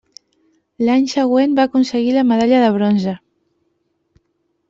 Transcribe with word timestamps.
L'any 0.87 1.03
següent 1.11 1.53
va 1.59 1.65
aconseguir 1.69 2.15
la 2.17 2.25
medalla 2.31 2.63
de 2.65 2.73
bronze. 2.79 3.15